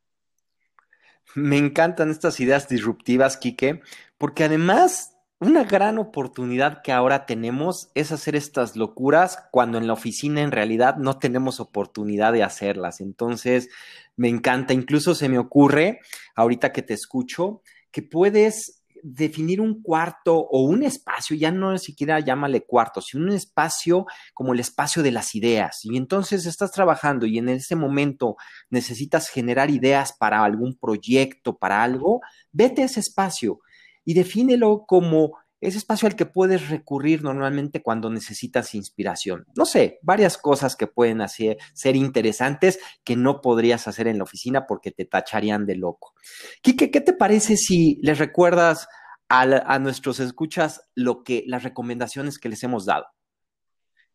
Me 1.34 1.56
encantan 1.56 2.10
estas 2.10 2.38
ideas 2.38 2.68
disruptivas, 2.68 3.38
Quique, 3.38 3.80
porque 4.18 4.44
además 4.44 5.11
una 5.42 5.64
gran 5.64 5.98
oportunidad 5.98 6.82
que 6.82 6.92
ahora 6.92 7.26
tenemos 7.26 7.90
es 7.96 8.12
hacer 8.12 8.36
estas 8.36 8.76
locuras 8.76 9.38
cuando 9.50 9.76
en 9.78 9.88
la 9.88 9.92
oficina 9.92 10.40
en 10.40 10.52
realidad 10.52 10.98
no 10.98 11.18
tenemos 11.18 11.58
oportunidad 11.58 12.32
de 12.32 12.44
hacerlas. 12.44 13.00
Entonces, 13.00 13.68
me 14.14 14.28
encanta, 14.28 14.72
incluso 14.72 15.16
se 15.16 15.28
me 15.28 15.38
ocurre, 15.38 15.98
ahorita 16.36 16.70
que 16.72 16.82
te 16.82 16.94
escucho, 16.94 17.62
que 17.90 18.02
puedes 18.02 18.84
definir 19.02 19.60
un 19.60 19.82
cuarto 19.82 20.36
o 20.36 20.62
un 20.62 20.84
espacio, 20.84 21.34
ya 21.34 21.50
no 21.50 21.76
siquiera 21.76 22.20
llámale 22.20 22.62
cuarto, 22.62 23.00
sino 23.00 23.24
un 23.24 23.32
espacio 23.32 24.06
como 24.34 24.52
el 24.52 24.60
espacio 24.60 25.02
de 25.02 25.10
las 25.10 25.34
ideas. 25.34 25.80
Y 25.82 25.96
entonces 25.96 26.46
estás 26.46 26.70
trabajando 26.70 27.26
y 27.26 27.38
en 27.38 27.48
ese 27.48 27.74
momento 27.74 28.36
necesitas 28.70 29.28
generar 29.28 29.70
ideas 29.70 30.12
para 30.12 30.44
algún 30.44 30.76
proyecto, 30.76 31.58
para 31.58 31.82
algo, 31.82 32.20
vete 32.52 32.82
a 32.82 32.84
ese 32.84 33.00
espacio 33.00 33.58
y 34.04 34.14
defínelo 34.14 34.84
como 34.86 35.38
ese 35.62 35.78
espacio 35.78 36.08
al 36.08 36.16
que 36.16 36.26
puedes 36.26 36.68
recurrir 36.68 37.22
normalmente 37.22 37.82
cuando 37.82 38.10
necesitas 38.10 38.74
inspiración. 38.74 39.46
No 39.56 39.64
sé, 39.64 40.00
varias 40.02 40.36
cosas 40.36 40.74
que 40.74 40.88
pueden 40.88 41.20
hacer, 41.20 41.56
ser 41.72 41.94
interesantes 41.94 42.80
que 43.04 43.14
no 43.14 43.40
podrías 43.40 43.86
hacer 43.86 44.08
en 44.08 44.18
la 44.18 44.24
oficina 44.24 44.66
porque 44.66 44.90
te 44.90 45.04
tacharían 45.04 45.64
de 45.64 45.76
loco. 45.76 46.14
Quique, 46.62 46.90
¿qué 46.90 47.00
te 47.00 47.12
parece 47.12 47.56
si 47.56 48.00
les 48.02 48.18
recuerdas 48.18 48.88
a, 49.28 49.42
a 49.42 49.78
nuestros 49.78 50.18
escuchas 50.18 50.82
lo 50.96 51.22
que, 51.22 51.44
las 51.46 51.62
recomendaciones 51.62 52.40
que 52.40 52.48
les 52.48 52.64
hemos 52.64 52.84
dado? 52.84 53.06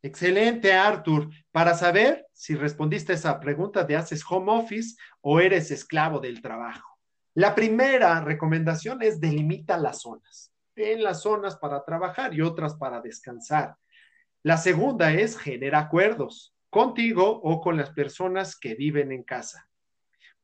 Excelente, 0.02 0.74
Arthur. 0.74 1.30
Para 1.52 1.76
saber 1.76 2.28
si 2.34 2.56
respondiste 2.56 3.14
a 3.14 3.16
esa 3.16 3.40
pregunta 3.40 3.86
de 3.86 3.96
haces 3.96 4.22
home 4.30 4.52
office 4.52 4.96
o 5.22 5.40
eres 5.40 5.72
esclavo 5.72 6.20
del 6.20 6.42
trabajo. 6.42 6.97
La 7.38 7.54
primera 7.54 8.20
recomendación 8.20 9.04
es 9.04 9.22
delimita 9.22 9.78
las 9.78 10.02
zonas 10.02 10.52
en 10.76 11.04
las 11.04 11.22
zonas 11.22 11.56
para 11.56 11.86
trabajar 11.86 12.34
y 12.34 12.42
otras 12.42 12.74
para 12.78 13.00
descansar. 13.00 13.76
La 14.42 14.58
segunda 14.58 15.14
es 15.14 15.38
genera 15.38 15.78
acuerdos 15.78 16.56
contigo 16.72 17.40
o 17.44 17.62
con 17.62 17.78
las 17.78 17.92
personas 17.92 18.58
que 18.58 18.74
viven 18.74 19.12
en 19.12 19.22
casa. 19.22 19.70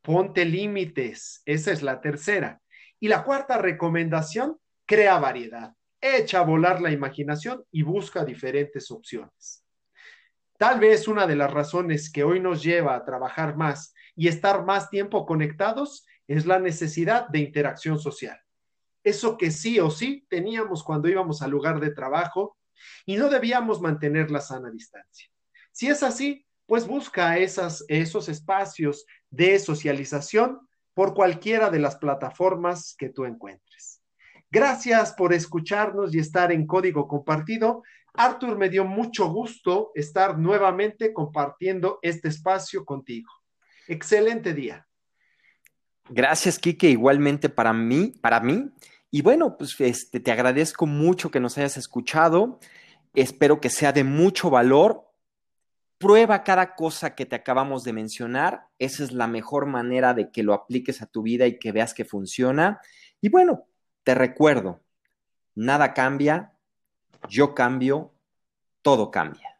Ponte 0.02 0.44
límites, 0.44 1.42
esa 1.46 1.72
es 1.72 1.82
la 1.82 2.00
tercera. 2.00 2.62
Y 3.00 3.08
la 3.08 3.24
cuarta 3.24 3.58
recomendación, 3.58 4.60
crea 4.86 5.18
variedad. 5.18 5.72
Echa 6.00 6.38
a 6.38 6.44
volar 6.44 6.80
la 6.80 6.92
imaginación 6.92 7.64
y 7.72 7.82
busca 7.82 8.24
diferentes 8.24 8.88
opciones. 8.92 9.64
Tal 10.56 10.78
vez 10.78 11.08
una 11.08 11.26
de 11.26 11.34
las 11.34 11.52
razones 11.52 12.08
que 12.12 12.22
hoy 12.22 12.38
nos 12.38 12.62
lleva 12.62 12.94
a 12.94 13.04
trabajar 13.04 13.56
más 13.56 13.92
y 14.14 14.28
estar 14.28 14.64
más 14.64 14.90
tiempo 14.90 15.26
conectados 15.26 16.06
es 16.26 16.46
la 16.46 16.58
necesidad 16.58 17.28
de 17.28 17.40
interacción 17.40 17.98
social 17.98 18.38
eso 19.04 19.36
que 19.36 19.50
sí 19.50 19.78
o 19.78 19.90
sí 19.90 20.26
teníamos 20.28 20.82
cuando 20.82 21.08
íbamos 21.08 21.42
al 21.42 21.50
lugar 21.50 21.78
de 21.78 21.90
trabajo 21.90 22.56
y 23.04 23.16
no 23.16 23.28
debíamos 23.28 23.80
mantener 23.80 24.30
la 24.30 24.40
sana 24.40 24.70
distancia. 24.70 25.28
Si 25.70 25.88
es 25.88 26.02
así, 26.02 26.46
pues 26.66 26.86
busca 26.86 27.36
esos 27.36 28.28
espacios 28.28 29.04
de 29.30 29.58
socialización 29.58 30.58
por 30.94 31.12
cualquiera 31.12 31.68
de 31.70 31.78
las 31.78 31.96
plataformas 31.96 32.94
que 32.98 33.10
tú 33.10 33.26
encuentres. 33.26 34.00
Gracias 34.50 35.12
por 35.12 35.34
escucharnos 35.34 36.14
y 36.14 36.18
estar 36.18 36.50
en 36.52 36.66
código 36.66 37.06
compartido. 37.06 37.82
Arthur, 38.14 38.56
me 38.56 38.70
dio 38.70 38.84
mucho 38.84 39.28
gusto 39.28 39.90
estar 39.94 40.38
nuevamente 40.38 41.12
compartiendo 41.12 41.98
este 42.00 42.28
espacio 42.28 42.84
contigo. 42.84 43.30
Excelente 43.88 44.54
día. 44.54 44.86
Gracias, 46.08 46.58
Kike. 46.58 46.90
Igualmente 46.90 47.48
para 47.48 47.72
mí, 47.72 48.14
para 48.20 48.40
mí. 48.40 48.70
Y 49.10 49.22
bueno, 49.22 49.56
pues 49.56 49.80
este, 49.80 50.20
te 50.20 50.32
agradezco 50.32 50.86
mucho 50.86 51.30
que 51.30 51.40
nos 51.40 51.56
hayas 51.56 51.76
escuchado. 51.76 52.58
Espero 53.14 53.60
que 53.60 53.70
sea 53.70 53.92
de 53.92 54.04
mucho 54.04 54.50
valor. 54.50 55.08
Prueba 55.98 56.42
cada 56.42 56.74
cosa 56.74 57.14
que 57.14 57.24
te 57.24 57.36
acabamos 57.36 57.84
de 57.84 57.92
mencionar. 57.92 58.66
Esa 58.78 59.04
es 59.04 59.12
la 59.12 59.26
mejor 59.26 59.66
manera 59.66 60.14
de 60.14 60.30
que 60.30 60.42
lo 60.42 60.52
apliques 60.52 61.00
a 61.00 61.06
tu 61.06 61.22
vida 61.22 61.46
y 61.46 61.58
que 61.58 61.72
veas 61.72 61.94
que 61.94 62.04
funciona. 62.04 62.80
Y 63.20 63.28
bueno, 63.28 63.64
te 64.02 64.14
recuerdo, 64.14 64.80
nada 65.54 65.94
cambia, 65.94 66.52
yo 67.28 67.54
cambio, 67.54 68.12
todo 68.82 69.10
cambia. 69.10 69.53